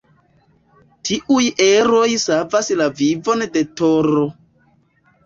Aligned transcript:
Tiuj 1.09 1.43
eroj 1.65 2.05
savas 2.23 2.71
la 2.79 2.87
vivon 3.03 3.45
de 3.59 3.63
Toro. 3.83 4.25